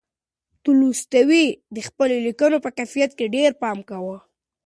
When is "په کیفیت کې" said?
2.65-3.25